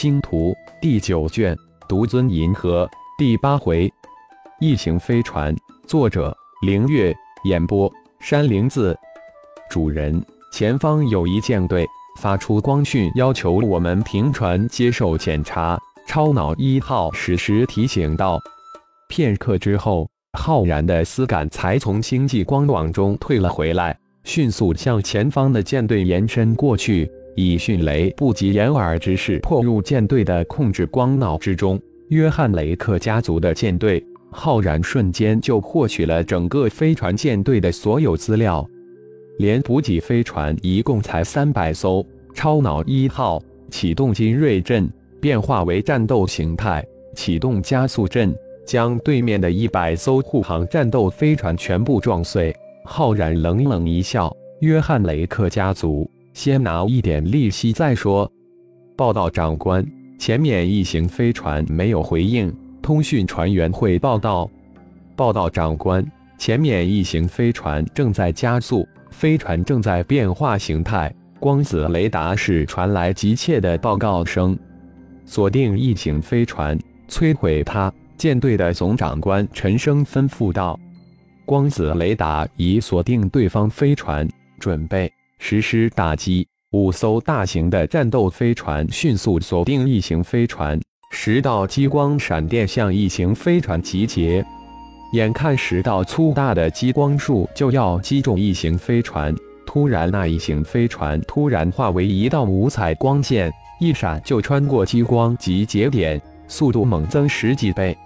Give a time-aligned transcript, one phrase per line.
[0.00, 1.54] 星图》第九卷
[1.86, 2.86] 《独尊银河》
[3.18, 3.92] 第八回，
[4.58, 5.54] 异形飞船，
[5.86, 8.98] 作者：凌月，演播：山灵子。
[9.68, 10.24] 主人，
[10.54, 11.86] 前方有一舰队
[12.18, 15.78] 发出光讯，要求我们平船接受检查。
[16.08, 18.40] 超脑一号实时提醒道。
[19.10, 20.08] 片刻之后，
[20.38, 23.94] 浩然的思感才从星际光网中退了回来，
[24.24, 27.06] 迅速向前方的舰队延伸过去。
[27.34, 38.68] 以迅雷不及掩耳之势破入舰队的控制光脑之中，约翰雷克家族的舰队，浩然瞬间就获取了整个飞船舰队的所有资料，
[39.38, 42.04] 连补给飞船一共才三百艘。
[42.32, 44.88] 超脑一号启动精锐阵，
[45.20, 46.84] 变化为战斗形态，
[47.14, 48.32] 启动加速阵，
[48.64, 52.54] 将对面的一百艘护航战斗飞船全部撞碎。
[52.84, 58.30] 浩然冷冷一笑：“约翰雷克家族。”先拿一点利息再说。
[58.96, 59.84] 报道，长官，
[60.18, 62.54] 前面一行飞船没有回应。
[62.82, 64.50] 通讯船员会报道。
[65.16, 66.04] 报道，长官，
[66.38, 71.14] 前面一行飞船正在加速，飞船正在变化形态。
[71.38, 74.58] 光子雷达室传来急切的报告声。
[75.24, 76.78] 锁定一行飞船，
[77.08, 77.92] 摧毁它。
[78.16, 80.78] 舰队的总长官陈升吩咐道
[81.46, 84.28] ：“光子雷达已锁定对方飞船，
[84.58, 85.10] 准备。”
[85.42, 90.78] 实施打击，五艘大型的战斗飞船迅速锁定异形飞船，
[91.10, 94.44] 十道激光闪电向异形飞船集结。
[95.14, 99.34] 眼看十道粗大的激光束就要击中异形飞船，
[99.66, 107.96] 突然，那异形飞船突然化为一道五彩光线，一闪就穿过激光集结点，速度猛增十几倍。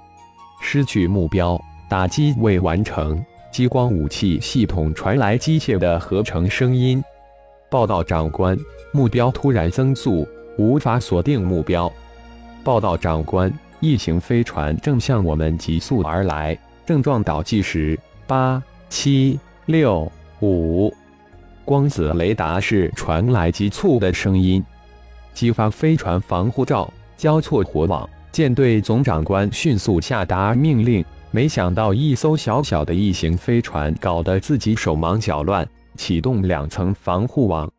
[0.62, 3.22] 失去目标，打击未完成。
[3.52, 7.02] 激光武器系统传来机械的合成声音。
[7.74, 8.56] 报道，长官，
[8.92, 10.24] 目标突然增速，
[10.56, 11.92] 无法锁定目标。
[12.62, 20.08] 报道，长官，异形飞船正向我们急速而来，正撞倒计时八七六
[20.40, 20.94] 五。
[21.64, 24.64] 光子雷达室传来急促的声音，
[25.34, 28.08] 激发飞船防护罩，交错火网。
[28.30, 35.68] 舰队总长官迅速下达命令，没想到一艘小小的异形飞船搞得自己手忙脚乱。
[35.96, 37.70] 启动两层防护网，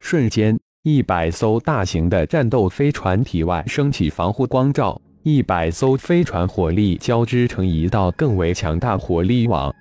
[0.00, 9.74] 瞬间，一百艘大型的战斗飞船体外升起防护光罩，一百艘飞船火力交织成一道更为强大火力网。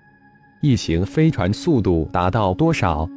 [0.61, 3.09] 异形飞船速度达到多少？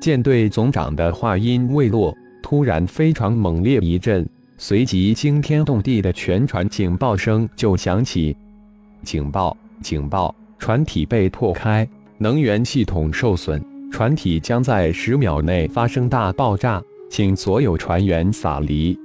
[0.00, 4.28] 舰队总长的话音未落，突然飞船猛烈一震，
[4.58, 8.36] 随即惊天动地的全船警报声就响起。
[9.02, 9.56] 警报！
[9.82, 10.34] 警报！
[10.58, 11.86] 船体被破开，
[12.18, 13.62] 能源系统受损。
[13.90, 18.98] 船体将在十秒内发生大爆炸，请所有船员撒离。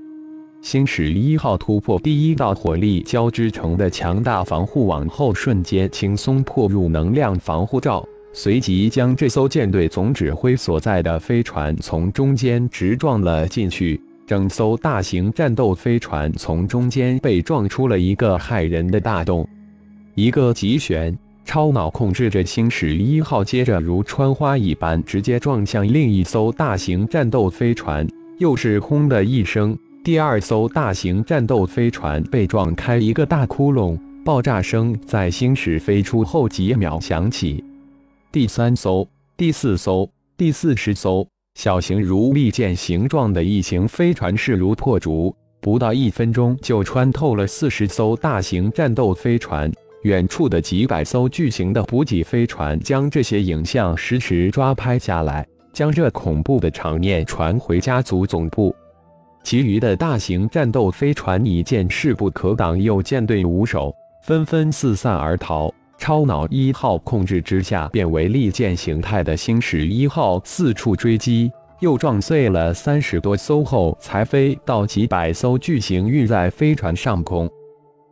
[0.61, 13.99] 星矢一号突破第一道火力交织成的强大防护网后，瞬间轻松破入能量防护罩，随即将这艘舰队总指挥所在的飞船从中间直撞了进去。
[14.27, 19.47] 整艘大型战斗飞船从中间被撞出了一个骇人的大洞，
[20.15, 21.17] 一个急旋。
[21.43, 28.07] 超脑控制着星矢一号，接着如穿花一般直接撞向另一艘大型战斗飞船，
[28.37, 37.63] 又是轰的一声，第二艘大型战斗飞船被撞开一个大窟窿，爆炸声在星矢飞出后几秒响起。
[38.31, 49.69] 第三艘、第四艘、第四十艘小型如利剑形状的异形飞船势如破竹，不到一分钟就穿透了四十艘大型战斗飞船。
[50.03, 58.75] 远处的几百艘巨型的补给飞船将这些影像实时抓拍下来，将这恐怖的场面传回家族总部。
[59.43, 65.73] 其余的大型战斗飞船一见势不可挡，又舰队无首，纷纷四散而逃。
[65.97, 77.47] 超脑一号控制之下变为利剑形态的星矢一号四处追击，又撞碎了三十多艘后，才飞到几百艘巨型运载飞船上空。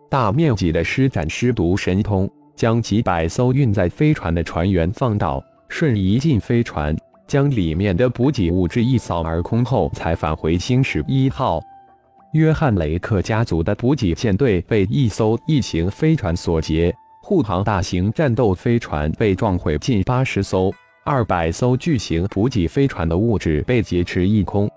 [0.09, 6.97] 大面积的施展尸毒神通，将几百艘运载飞船的船员放倒，瞬移进飞船，
[7.27, 11.61] 将里面的补给物质一扫而空后，才返回星矢一号。
[12.33, 16.91] 约翰雷克家族的补给舰队被一艘异形飞船所劫，
[17.21, 20.73] 护航大型战斗飞船被撞毁近八十艘，
[21.05, 24.67] 二百艘巨型补给飞船的物质被劫持一空。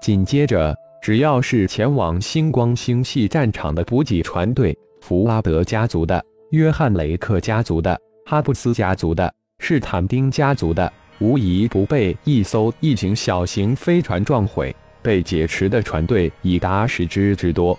[0.00, 0.76] 紧接着。
[1.02, 14.74] 只要是前往星光星系战场的补给船队，弗拉德家族的、约翰雷克家族的、哈布斯家族的、士坦丁家族的，无一不被一艘异形小型飞船撞毁。
[15.02, 17.78] 被劫持的船队已达十只之多。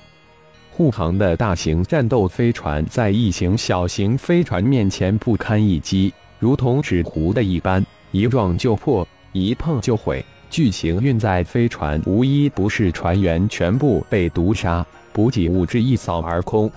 [0.71, 10.25] 护航的大型战斗飞船在异形小型飞船面前不堪一击，如同纸糊的一般，一撞就破，一碰就毁。
[10.51, 16.69] 巨型运载飞船无一不是船员全部被毒杀，补给物质一扫而空。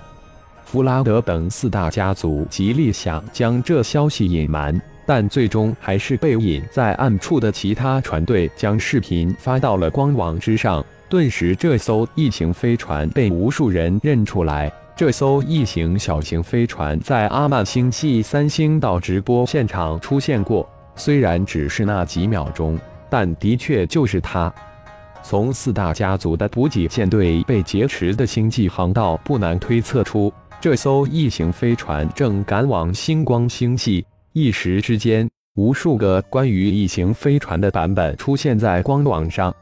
[0.65, 10.83] 弗拉德等四大家族极力想将这消息隐瞒，但最终还是被隐在暗处的其他船队将视频发到了官网之上。
[11.09, 14.73] 顿时，这艘异形飞船被无数人认出来。
[14.97, 22.79] 这艘异形小型飞船在阿曼星系三星岛直播现场出现过，虽然只是那几秒钟，
[23.15, 24.53] 但的确就是它。
[25.23, 34.05] 从四大家族的补给舰队被劫持的星际航道，不难推测出这艘异形飞船正赶往星光星系。
[34.33, 39.55] 一时之间，无数个关于异形飞船的版本出现在官网上。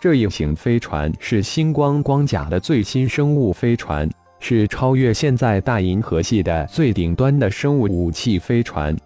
[0.00, 4.10] 这一型飞船是星光光甲的最新生物飞船，
[4.40, 8.96] 是超越现在大银河系的最顶端的生物武器飞船。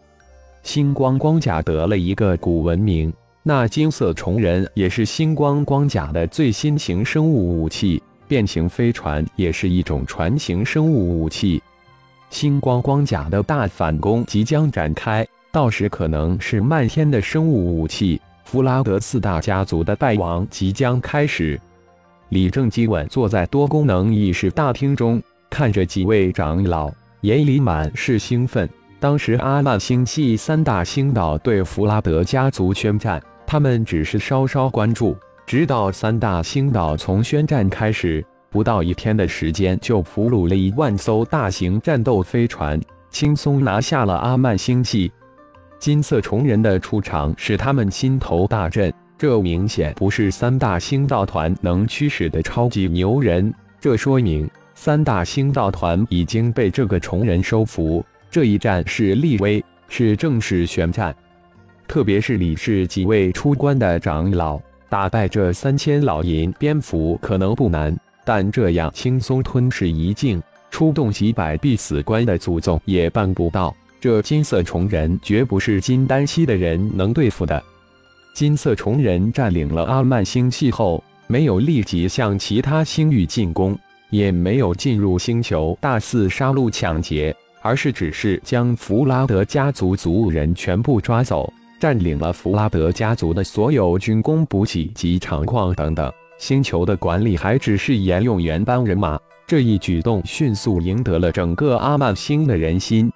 [0.62, 3.12] 星光光甲得了一个古文明，
[3.46, 8.02] 那金色虫人也是星光光甲的最新型生物武器。
[8.26, 11.62] 变形飞船也是一种船型生物武器。
[12.30, 18.18] 星光光甲的大反攻即将展开，到时可能是漫天的生物武器。
[18.44, 21.60] 弗拉德四大家族的败亡即将开始。
[22.30, 28.66] 李正基稳坐在多功能议事大厅中，看着几位长老，眼里满是兴奋。
[28.98, 33.22] 当时阿曼星系三大星岛对弗拉德家族宣战，
[33.54, 35.16] 他们只是稍稍关注，
[35.46, 42.80] 直到三大星岛从宣战开始，不到一天的时间就俘虏了一万艘大型战斗飞船，
[43.10, 45.12] 轻松拿下了阿曼星系。
[45.78, 58.04] 金色虫人的出场使他们心头大震，这明显不是三大星道团能驱使的超级牛人，这说明三大星道团已经被这个虫人收服。
[58.32, 61.14] 这一战是立威，是正式宣战。
[61.86, 73.74] 特别是李氏几位出关的长老，打败这三千老银蝙蝠可能不难，但这样轻松吞噬一境，出动几百必死关的祖宗也办不到。
[74.00, 77.62] 这金色虫人绝不是金丹期的人能对付的。
[78.34, 83.78] 金色虫人占领了阿曼星系后，没有立即向其他星域进攻，
[84.10, 91.50] 也没有进入星球大肆杀戮抢劫，而是只是将弗拉德家族族人全部抓走，
[91.84, 96.10] 占领了弗拉德家族的所有军工补给及厂矿等等。
[96.38, 99.20] 星球的管理还只是沿用原班人马。
[99.46, 103.12] 这一举动迅速赢得了整个阿曼星的人心。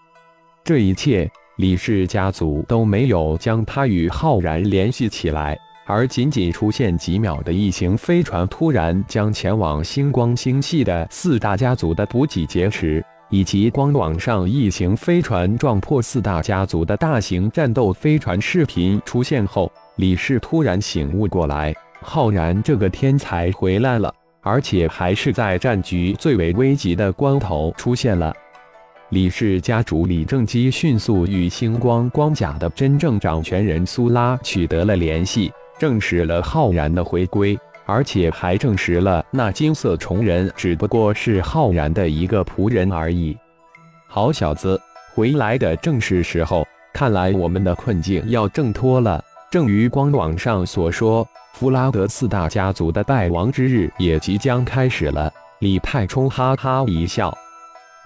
[0.62, 1.26] 这一切，
[1.56, 28.34] 李氏家族都没有将他与浩然联系起来，而仅仅出现几秒的异形飞船，突然将前往星光星系的四大家族的补给劫持，以及官网上异形飞船撞破四大家族的大型战斗飞船视频出现后，李氏突然醒悟过来：浩然这个天才回来了，而且还是在战局最为危急的关头出现了。
[29.10, 37.58] 李氏家主李正基迅速与星光光甲的真正掌权人苏拉取得了联系，证实了浩然的回归，
[37.88, 43.34] 而且还证实了那金色虫人只不过是浩然的一个仆人而已。
[44.06, 44.78] 好小子，
[45.14, 49.24] 回来的正是时候，看来我们的困境要挣脱了。
[49.50, 55.32] 正如官网上所说，弗拉德四大家族的败亡之日也即将开始了。
[55.60, 57.34] 李太冲哈哈一笑。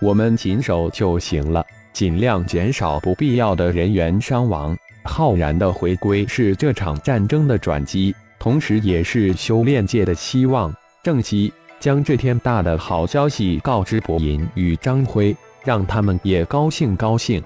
[0.00, 4.76] 我们谨守就行了，尽量减少不必要的人员伤亡。
[5.04, 10.74] 浩然的回归是这场战争的转机，同时也是修炼界的希望。
[11.00, 17.40] 正熙将这天大的好消息告知博银与张辉，让他们也高兴高兴。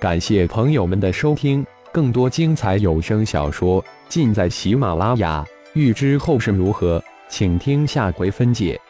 [0.00, 5.46] 感谢朋友们的收听，更多精彩有声小说尽在喜马拉雅。
[5.74, 8.80] 欲知后事如何，请听下回分解。